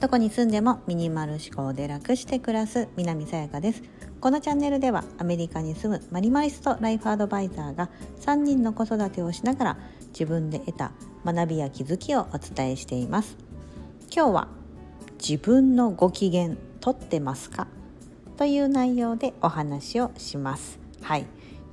[0.00, 3.82] どこに住んでもミニマル思考で楽して暮らす南さやかです。
[4.20, 7.88] このチャンネルではアメリカに住むマリマリストライフアドバイザーが
[8.20, 9.76] 3人の子育てをしながら
[10.08, 10.92] 自分で得た
[11.24, 13.36] 学びや気づきをお伝えしています。
[14.14, 14.48] 今日は
[15.18, 17.66] 自分のご機嫌とってますか？
[18.36, 20.78] という内容でお話をします。
[21.00, 21.26] はい。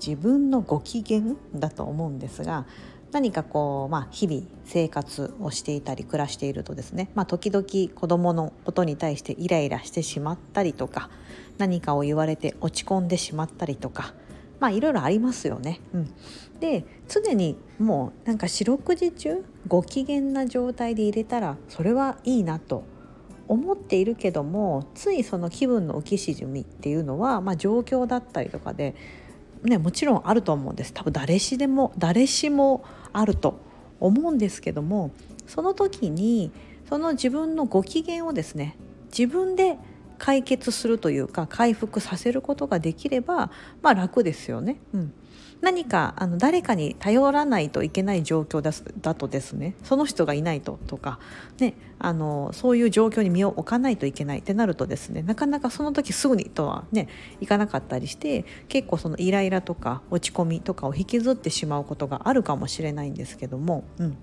[0.06, 2.66] 自分のご機嫌だと思うんですが
[3.12, 11.10] 何かこう、まあ、日々生活をしていたり暮らしているとですね、まあ、時々子どものことに対してイライラしてしまったりとか
[11.58, 14.14] 何かを言われて落ち込んでしまったりとか
[14.60, 15.80] まあいろいろありますよね。
[15.94, 16.14] うん、
[16.60, 22.84] で常にもうなんか四六時中ご機嫌な状態で入れたらそれはいいなと
[23.48, 28.96] 思っているけどもついその気分の浮き沈みっていうのは、まあ、状況だったりとかで、
[29.64, 33.60] ね、もちろんあると思うんです多分誰しでも誰しもあると
[34.00, 35.12] 思うんですけども
[35.48, 36.52] その時に
[36.88, 38.78] その自分のご機嫌をですね
[39.16, 39.78] 自分で
[40.18, 43.52] 解決するというか回復させることができれば、
[43.82, 44.80] まあ、楽ですよね。
[44.94, 45.14] うん、
[45.62, 48.72] 何かあの誰かに頼らないといけない状況だ
[49.02, 51.20] だとですねその人がいないととか、
[51.60, 57.10] ね、あのそういう状況に身を置かないといけないってなるとですねなかなかその時すぐにとはね
[57.42, 63.84] いかなかったりして結構そのイライラとか落ち込みとかを引きずってしまうことがあるかもしれないんですけども。
[63.98, 64.18] うん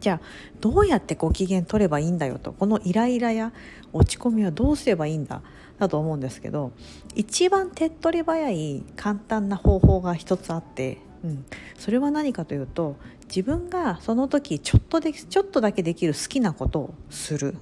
[0.00, 0.26] じゃあ
[0.60, 2.52] どうやってご機嫌取ればいいんだよと。
[2.52, 3.52] このイライラや
[3.92, 5.42] 落ち込みはどうすればいいんだ。
[5.78, 6.72] だと思うんですけど
[7.14, 11.44] 一番手っ取り早い簡単な方法が一つあって、うん、
[11.78, 12.96] それは何かというと
[13.28, 17.56] 自分がその時ちょっとでちょっとだけできる好きなことをするっ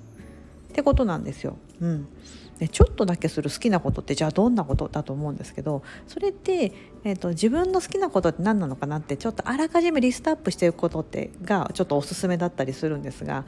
[0.73, 1.57] てことなんですよ。
[1.81, 2.09] うん、
[2.59, 6.73] でちょっとだけする好きなことってじゃあどんなことだと思うんですけどそれって、
[7.05, 13.45] えーと、自分の好きなことって何なのかなってちょっとあらかじめリストアップしていくことってがちょっとおすすめだったりするんですが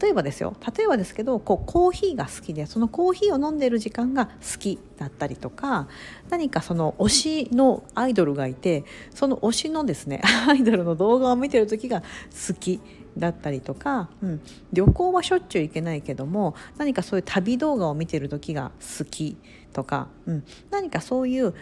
[0.00, 0.54] 例えばですよ。
[0.76, 5.88] 例えばですけどこうコーヒーが好きでそのコーヒーを飲んでる時間が好きだったりとか
[6.30, 8.84] 何かその推しのアイドルがいて
[9.14, 12.02] その推しのですね アイドルの動画を見てる時が
[12.46, 12.80] 好き。
[13.16, 14.40] だったりとか、うん、
[14.72, 19.36] 旅行はしょっちゅう行けないけども何かそういう旅動画を見てる時が好き
[19.72, 21.54] とか、うん、何かそういう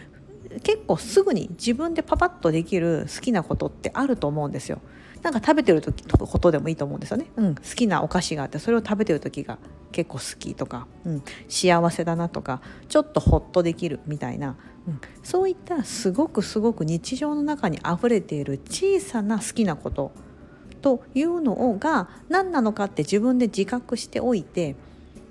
[0.63, 4.79] 結構すぐに自分でパパッとできる好きなことってあると思うんですよ。
[5.21, 9.59] なんか食べてる時ことでもいいと思うんですよね、うん、好きなお菓子があってそれを食べてる時が
[9.91, 12.59] 結構好きとか、うん、幸せだなとか
[12.89, 14.55] ちょっとホッとできるみたいな、
[14.87, 20.11] うん、そういったすごくすごく日常の中にあふれている小さな好きなこと
[20.81, 24.75] というのが何なのかって自分で自覚しておいて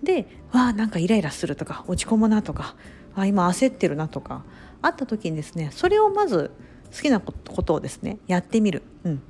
[0.02, 2.74] でわあなんかイライラするとか落ち込むなとか
[3.14, 4.42] あ今焦ってるなとか
[4.82, 6.50] あった時にですねそれをまず
[6.94, 9.22] 好きなことをですねやってみる、うん、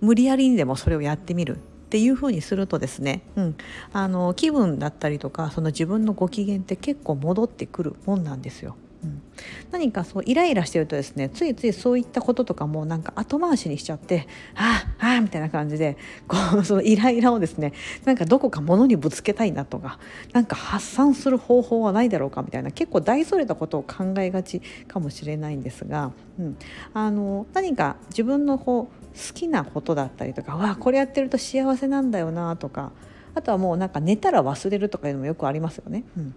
[0.00, 3.56] 無理やりにでもそれをやってみるっていうふうにするとですね、うん、
[3.92, 8.76] あの気分だったりとかその自分のご機嫌って結構戻ってくるもんなんですよ。
[9.02, 9.22] うん、
[9.70, 15.96] 何かそうイライラしてるとですねついついそういったこととかもなんか後回しにしちゃってああああみたいな感じで
[16.26, 17.72] こう そのイライラをですね
[18.04, 19.98] なんかどこか物にぶつけたいなとか
[20.32, 26.56] なんか発散する方法はないだろうかみたいな結構大それたことを考えがちかもしれないんですが、うん、
[26.94, 32.92] あの何か自分のこう好きなことだったりとかわこれやってると幸せなんだよなとか
[33.34, 36.04] あとはもうなんか寝たら忘れるとかいうのもよくありますよね。
[36.16, 36.34] うん。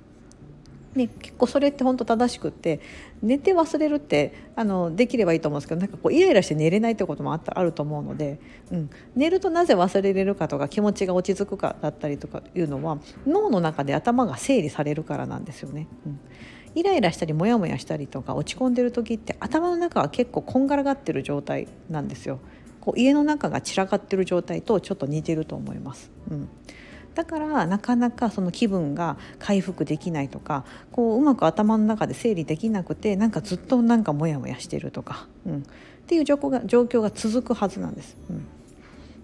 [0.96, 2.80] ね、結構それって本当正しくって
[3.22, 8.40] 寝て忘れるってあのできればいいと思うんですけどなんかこうイライラして寝れないってこともあったあると思うので、
[8.72, 15.88] うん、寝るとなぜ忘れれるかとか気持ちが落ち着くかだったりとかいうのは脳の中で頭が整理されるからなんですよね。
[16.06, 16.20] うん
[16.76, 22.40] イライラしたりモヤモヤしたりとか落ち込んでる時って頭の中は結構こんがらがってる状態なんですよ。
[22.80, 26.12] こう家の中が散らかってる状態とちょっと似てると思います。
[26.30, 26.50] うん
[27.16, 35.62] だからなかなかその気分が回復できないとかこううまく頭の中で整理できなくてなんかずっとなんかモヤモヤしてるとか、うん、っ
[36.08, 38.18] ていう状況が状況が続くはずなんです。
[38.30, 38.46] うん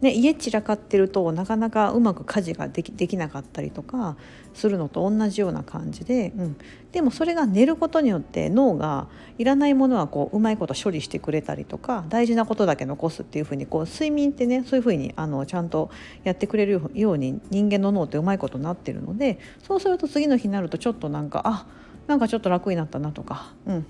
[0.06, 4.18] ね、家散らかってるとなかなかうまく家事ができできなかったりとか
[4.54, 6.58] するのと同じような感じで、うん、
[6.92, 9.08] でもそれが寝ることによって脳が
[9.40, 15.90] いらないものはこううまいこと処理してくれたりとか大事なことだけ残すっていうふうにこう睡眠ってねそういうふうにあのちゃんと
[16.24, 21.66] やってくれるように人間の脳ってうまいことになってるのでそうすると次の日になるとちょっとなんかあ
[22.06, 23.86] なんかちょっと楽になったなとか、うん、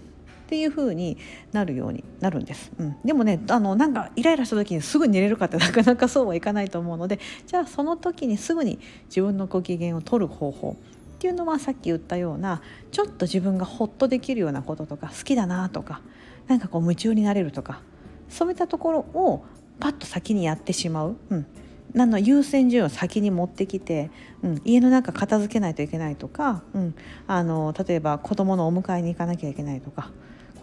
[0.45, 1.17] っていう風に
[1.53, 10.77] なるようになるんです、うん、でもねあのなんかイライラした時にすぐ寝れるかってなかなかそうはいかないと思うのでじゃあその時にすぐに自分のご機嫌を取る方法
[11.15, 12.61] っていうのはさっき言ったような
[12.91, 16.01] ちょっと自分がホッとできるようなこととか好きだなとか
[16.47, 17.81] なんかこう夢中になれるとか
[18.29, 19.45] そういったところを
[19.79, 21.45] パッと先にやってしまう、うん、
[21.93, 24.11] なの優先順位を先に持ってきて、
[24.43, 26.95] うん、家の中片付けないといけないとか、うん、
[27.25, 30.11] あの例えば子供のお迎えに行かなきゃいけないとか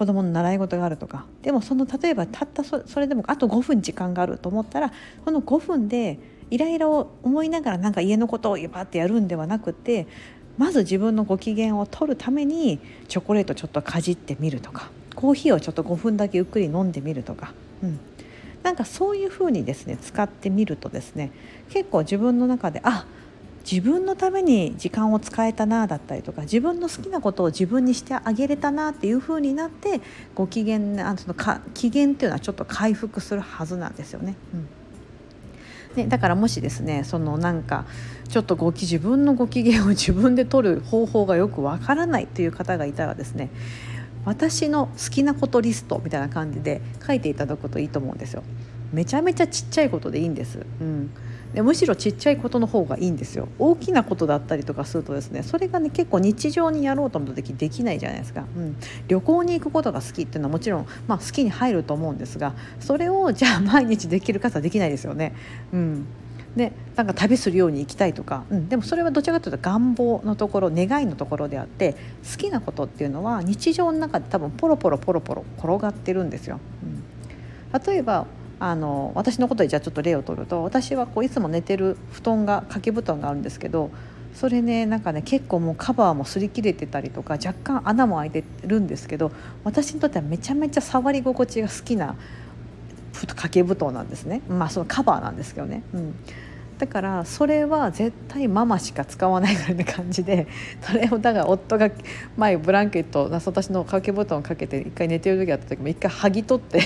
[0.03, 1.27] 子供の習い事があるとか。
[1.43, 4.93] でもその例えばたったそれでもあと5分時間があると思ったら
[5.25, 6.19] その5分で
[6.51, 10.09] イライラを思いながらなんか家のことをバってやるんではなくて
[10.59, 14.91] まず自分のご機嫌を取るためにチョコレートちょっとかじってみるとか。
[15.15, 17.53] コーヒーをちょっと5分だけゆっくり飲んでみるとか、
[17.83, 18.01] うん、
[18.63, 21.31] なんかそういうふうにですね使ってみるとですね
[21.69, 23.22] 結構自分の中であっ
[23.71, 30.01] 自分のために時間を使えたなだったりとか自分の好きなことを自分にしてあげれたなっていう風になって
[30.35, 30.79] ご機嫌
[31.09, 34.37] あのか機嫌っていうのはちょっと回復するはずなんですよね。
[34.55, 34.69] うん
[35.97, 37.85] ね、だからもしですねそのなんか
[38.29, 43.51] ちょっとご自分のご機嫌を自分で取る方法がよくわからないという方がいたらですね
[44.25, 48.43] 私の好きなことリストみたいな感じで書いていただくといいと思うんですよ。
[48.93, 50.61] めちゃめちゃちっちゃいことでいいんです。
[50.81, 51.11] うん
[51.55, 53.49] でむしろちっちゃいことの方がいいんですよ。
[53.59, 58.77] 大きなことだったりとかするとですねそれがね結構日常にやろうと思った時できないじゃないですか、うん、
[59.09, 65.35] 旅行に行くことが好きっていうのはもちろん、まあ、好きに入ると思うんですがそれをじゃあ毎日できる方はできないですよね。
[65.73, 66.07] うん。
[66.57, 71.95] でなんか旅するように行きたいとか、うん、でもそれはどちらかというと願望のところ願いのところであって
[72.31, 76.61] 好きなことっていうのは日常の中で多分ポロポロポロポロ転がってるんですよ。
[76.83, 76.87] う
[77.79, 78.27] ん、例えば
[78.65, 83.91] あの私のことでじゃあちょっと例を取ると私はこういつも寝てる布団が掛け布団があるんですけど
[84.35, 89.33] それねなんかね結構もうカバーも擦り切れてたりとか若干穴も開いてるんですけど
[89.65, 92.15] 私にとってはめちゃめちゃ触り心地が好きな
[93.13, 95.83] 掛け布団なんですねまあそのカバーなんですけどね。
[95.93, 96.15] うん
[96.83, 100.49] だからそれは絶対ママしか使わないぐらいな感じで
[100.83, 101.89] それをだから夫が
[102.37, 106.81] 前ブランケット私の掛け布団をかけて一回寝てる時あった時も一回剥ぎ取って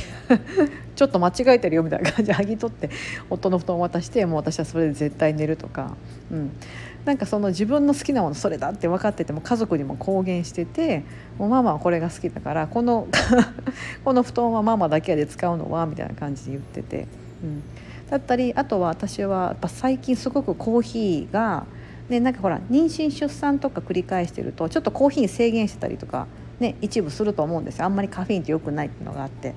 [0.97, 2.91] ちょっと間違えてるよみたいな感じで剥ぎ取って
[3.31, 5.97] 夫の布団を渡してもう私はそれで絶対寝るとか、
[6.31, 6.51] うん、
[7.07, 11.05] なんかその自分の好きなものそれだって分かってても家族にも公言してて
[11.39, 13.09] もうママはこれが好きだからこの
[14.05, 17.07] この布団はママだけで使うのはみたいな感じで言ってて。
[17.43, 17.63] うん
[18.11, 21.67] だったりあとは私はやっぱ最近すごくコーヒーが
[22.09, 26.27] ね、なんかほら妊娠出産とか繰り返してるとちょっとコーヒー制限してたりとか、
[26.61, 29.55] ね、一部すると思うんですよあんまりカフェインって良くないっていうのがあって。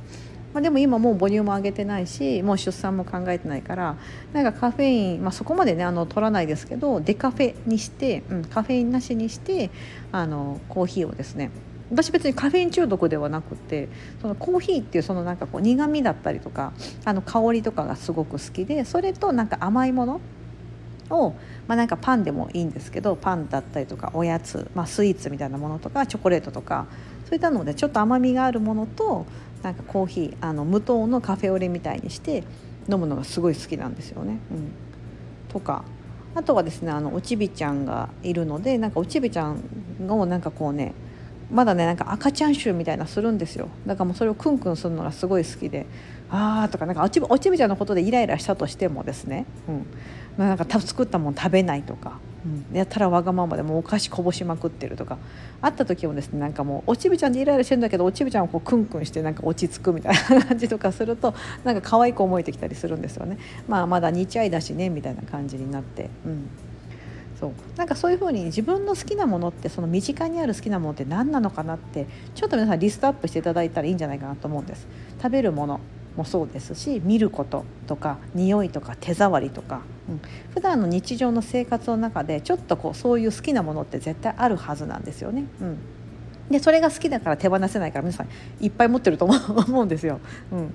[0.52, 3.98] まあ、でも今もう母乳も上げてないしもう出産も考えてないから
[4.34, 9.70] なんかカフェイン、まあ、そこまでねあの取らないですけどデカフェにして、うん、カフェインなしにして
[10.12, 11.52] あのコーヒーをですね
[11.92, 13.90] 私別にカフェイン中毒ではなくて
[14.22, 16.74] そのコーヒーっていうそのなんかこう苦味だったりとか
[17.06, 20.22] あの香りとかがすごく好きでそれとなんか甘いもの
[21.10, 21.32] を、
[21.68, 26.88] まあ、なんかパンでもいいんですけどパンだったりとかおやつ、まあ、スイーツみたいなものとかチョコレートとか
[27.26, 29.26] そういったのでちょっと甘みがあるものと
[29.64, 32.44] なんかコーヒーあの無糖のカフェオレみたいにして
[32.90, 34.40] 飲むのがすごい好きなんですよね。
[34.52, 34.72] うん、
[35.50, 35.84] とか
[36.34, 39.62] あとはですねあのおちびちゃんがいるのでなんかおちびちゃん
[40.08, 40.94] をなんかこうね
[41.52, 43.70] まだねなんか赤ちゃん臭みたいなするんですよ。
[43.86, 45.86] だからもうそれをクンクンするのがすごい好きで。
[46.32, 49.86] ああとかなんかおちおちびちゃんのことでイライラしたとしてもですね、うん。
[50.38, 55.18] ま、なんか作ったもん食べないとか、うん、やったらわがままでもお菓子こぼしまくってるとか。
[55.62, 63.40] あった時もですねなんかもうおちびちゃんでイライラしてるんだけどおちびちゃんをこうクンクンしてなんか落ち着くみたいな感じとかするとなんか可愛く思えてきたりするんですよね。
[63.68, 66.48] まあまだ日愛だしねみたいな感じになって、うん。
[67.40, 67.52] そう。
[67.78, 74.88] なんかそういうふうに自分の好きなものってその身近にある好きなものって何なのかなってちょっと皆さんリストアップしていただいたらいいんじゃないかなと思うんです。
[75.22, 75.80] 食べるもの
[76.18, 80.22] もそうですし見ることとか匂いとか手触りとか、うん、
[80.54, 85.46] 普段の日常の生活の中でちょっとこうそういう好きなものって絶対あるはずなんですよね。
[85.62, 85.78] うん。
[86.52, 88.28] でそれが好きだから手放せないから皆さん
[88.60, 90.20] いっぱい持ってると 思うんですよ。
[90.52, 90.74] うん、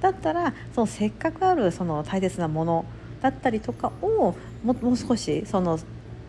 [0.00, 2.84] だったらそのせっかくあるその大切なもの
[3.22, 5.78] だったりとかをもう少しその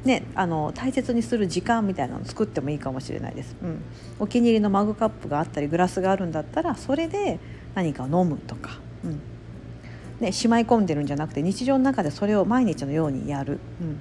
[0.06, 3.82] ね、あの大切にする時間みたいなのを作ってもいいかもしれないです、うん、
[4.20, 7.40] お気に入りのマグカップがあったりグラスがあるんだったらそれで
[7.74, 9.22] 何かを飲むとか、うん。
[10.20, 14.00] ね、しまい込んでるんじゃなくて日常の中でそれを毎日のようにやる、うん、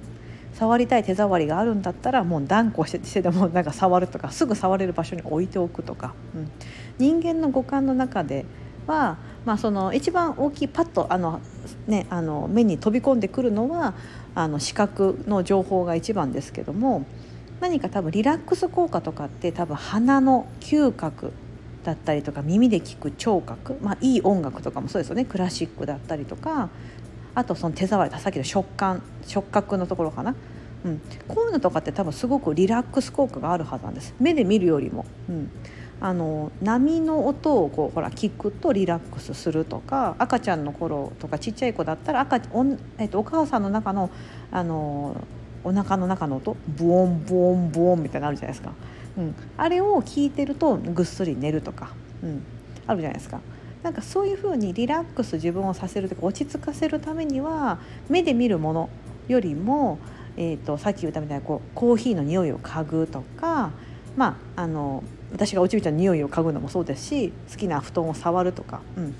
[0.53, 6.51] 触りたい手触りがあるんだったらもう断固してでもなんか触るとかすぐ触れる場所に置いておくとか、うん、
[6.97, 8.45] 人間の五感の中で
[8.87, 11.41] は、まあ、その一番大きいパッとあの、
[11.87, 13.93] ね、あの目に飛び込んでくるのは
[14.35, 17.05] あの視覚の情報が一番ですけども
[17.59, 21.33] 何か多分リラックス効果とかって多分鼻の嗅覚
[21.83, 25.25] だったりとか耳で聞く聴覚、まあ、いい音楽とかもそうですよね。
[25.25, 26.69] クラシックだったりとか
[27.35, 30.35] あとその手触りさっきの食感触覚のところかな、
[30.85, 34.13] うん、こういうのとかって多分すごくリラックス効果があるはずなんです。
[34.19, 35.05] 目で見るよりも。
[35.29, 35.51] うん。
[36.03, 42.65] あの波の音をこうほら聞くとリラックスするとか赤ちゃんの頃とかちっちゃい子だったら赤お,、
[42.97, 44.09] えっと、お母さんの中の
[44.51, 45.15] あの
[45.63, 48.73] お腹の中の音ブオンブオンブオンみたいなのあるじゃないですか、
[49.17, 52.43] うん、あれを聞いてるとぐっすり寝るとか、うん、
[52.85, 53.39] あるじゃないですか。
[53.81, 57.79] なんかそういうふうにリラックス自分をさせるとか落ち着かせるためには
[58.09, 58.89] 目で見るもの
[59.29, 59.99] よりも、
[60.35, 63.71] えーと、さっき言ったみたいなこうコーヒーの匂いを嗅ぐとか、
[64.17, 69.15] まあ、あの私がおちびちゃんの匂いを嗅ぐのもそうですし好きな布団を触るとか、うん、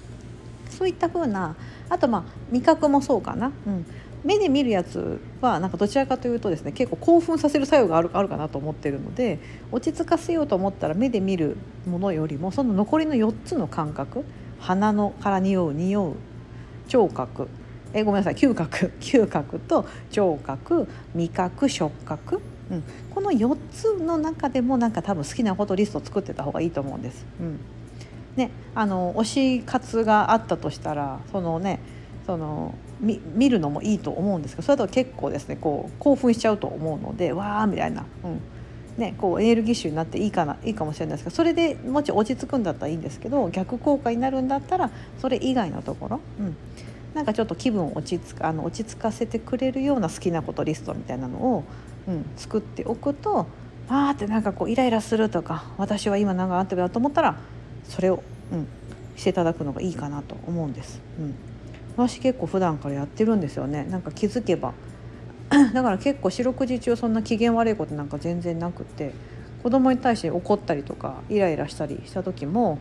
[0.69, 1.55] そういった風な
[1.89, 3.85] あとまあ味覚もそうかな、うん、
[4.23, 9.39] 目で見るやつはなんかどちらかというとですね結構興奮させる作用があるあるかなと思ってるので
[9.71, 14.23] 落ち着かせようと思ったら目で見るものよりもその残りの4つの感覚
[14.59, 16.15] 鼻のから匂う匂う
[16.87, 17.47] 聴覚。
[17.93, 18.91] えごめんなさい嗅覚。
[18.99, 22.41] 嗅覚と聴覚味覚触覚、
[22.71, 27.25] うん、この4つの中でもなんか多分好きなことリストを作ってた方がいいと思うんです。
[27.39, 27.59] うん。
[28.35, 31.79] ね、あの推し活があったとしたらそのね
[32.25, 38.41] その見見るのもいいと思うんですけどそれだと結構ですねこう興奮しちゃうと思うのでわーみたいな、うん。
[38.97, 46.55] ね、こうエネルギッシュになっていいかないいかもしれないですけどそれでもし落ち着くんだったらいいんですけど逆効果になるんだったらそれ以外のところ、うん、
[47.15, 51.63] なんかちょっと気分を落ち着かあの落ち着かせてくれるような好きなことリストみたいなのを、
[52.07, 53.47] うん、作っておくと
[53.87, 57.37] あーってなんかこうイライラするとか私は今何かあってるなと思ったら
[57.87, 58.67] それを、うん、
[59.15, 61.01] していただくのがいいかなと思うんです。
[61.19, 61.35] うん。
[61.95, 63.83] 私結構普段からやってるんですよね。
[63.85, 64.73] なんか気づけば。
[65.73, 69.13] だから結構四六時中そんな機嫌悪いことなんか全然なくて
[69.61, 72.79] 子供に対して怒ったりとかイライラしたりした時も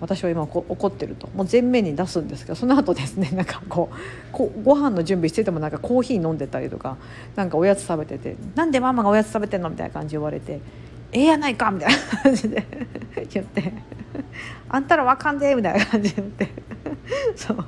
[0.00, 1.28] 私は今怒ってると。
[1.34, 3.96] もう前面に出すんですけどその後ですね なんかこう
[4.32, 6.96] こご飯の準備しててもなんかコーヒー飲んでたりとか
[7.34, 10.60] なんかおやつ食べてて「なんでママがおやつ食べてんの?」みたいな感じ言われて
[11.12, 12.64] 「ええやないか」みたいな感じで
[13.32, 13.72] 言って
[14.68, 16.48] 「あんたらわかんで」みたいな感じで言って。
[17.36, 17.64] そう。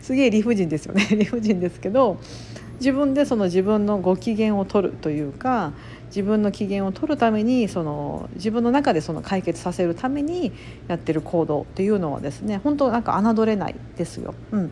[0.00, 1.06] すげえ理不尽ですよね。
[1.10, 2.18] 理不尽ですけど
[2.78, 5.72] 自分でその自分のご機嫌を取るというか
[6.10, 10.52] 自分の機嫌を取るためにその自分の中でその解決させるために
[10.88, 14.34] やってる行動っていうのはですね本当なんか侮れないですよ。
[14.52, 14.70] うん。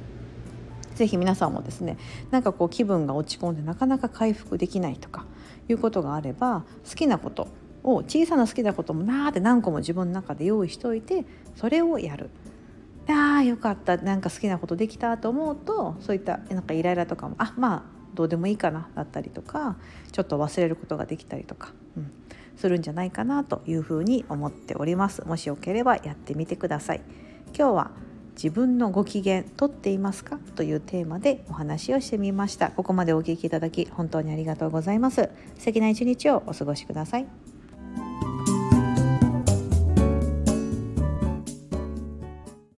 [0.94, 1.96] ぜひ皆さんもですね
[2.32, 5.26] なんかこう気分が落ち込んでなかなか回復できないとか
[5.68, 7.46] いうことがあれば好きなこと
[7.84, 12.30] を小さな好きなこともなーって何個も自分の中で用意しておいてそれをやる。
[13.08, 13.96] ああよかった。
[13.96, 19.76] なんか好きなことできたと思うとそういったなんかイライラとかもあまあどうでもいいかなだったりとか
[20.10, 22.10] ちょっと忘れることができたりとか、うん、
[22.56, 25.24] するんじゃないかなというふうに思っております。
[25.24, 27.00] もしよければやってみてください。
[27.56, 27.90] 今日は
[28.34, 32.72] 自分のご機嫌とっていますかというテーマでお話をしてみました。
[32.72, 35.30] ここまでお聞きいただき本当にありがとうございます。
[35.56, 37.47] 素敵な一日をお過ごしください。